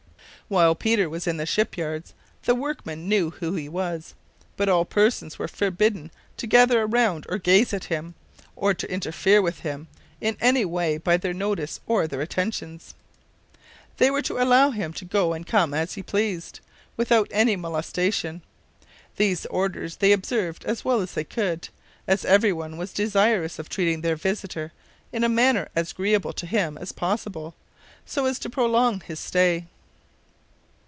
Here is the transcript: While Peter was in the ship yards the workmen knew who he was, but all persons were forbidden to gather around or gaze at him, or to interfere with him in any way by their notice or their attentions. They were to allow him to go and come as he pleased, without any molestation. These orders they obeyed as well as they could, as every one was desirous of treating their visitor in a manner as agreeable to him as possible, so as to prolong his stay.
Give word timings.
While 0.47 0.75
Peter 0.75 1.09
was 1.09 1.27
in 1.27 1.37
the 1.37 1.45
ship 1.45 1.77
yards 1.77 2.13
the 2.43 2.53
workmen 2.53 3.07
knew 3.07 3.29
who 3.29 3.53
he 3.53 3.69
was, 3.69 4.13
but 4.57 4.67
all 4.67 4.83
persons 4.83 5.39
were 5.39 5.47
forbidden 5.47 6.11
to 6.35 6.45
gather 6.45 6.81
around 6.81 7.25
or 7.29 7.37
gaze 7.37 7.73
at 7.73 7.85
him, 7.85 8.15
or 8.57 8.73
to 8.73 8.91
interfere 8.91 9.41
with 9.41 9.59
him 9.59 9.87
in 10.19 10.35
any 10.41 10.65
way 10.65 10.97
by 10.97 11.15
their 11.15 11.31
notice 11.33 11.79
or 11.87 12.05
their 12.05 12.19
attentions. 12.19 12.95
They 13.95 14.11
were 14.11 14.21
to 14.23 14.43
allow 14.43 14.71
him 14.71 14.91
to 14.91 15.05
go 15.05 15.31
and 15.31 15.47
come 15.47 15.73
as 15.73 15.93
he 15.93 16.03
pleased, 16.03 16.59
without 16.97 17.29
any 17.31 17.55
molestation. 17.55 18.41
These 19.15 19.45
orders 19.45 19.95
they 19.97 20.13
obeyed 20.13 20.65
as 20.65 20.83
well 20.83 20.99
as 20.99 21.13
they 21.13 21.23
could, 21.23 21.69
as 22.09 22.25
every 22.25 22.51
one 22.51 22.75
was 22.75 22.91
desirous 22.91 23.57
of 23.57 23.69
treating 23.69 24.01
their 24.01 24.17
visitor 24.17 24.73
in 25.13 25.23
a 25.23 25.29
manner 25.29 25.69
as 25.77 25.93
agreeable 25.93 26.33
to 26.33 26.45
him 26.45 26.77
as 26.77 26.91
possible, 26.91 27.55
so 28.05 28.25
as 28.25 28.37
to 28.39 28.49
prolong 28.49 28.99
his 28.99 29.17
stay. 29.21 29.67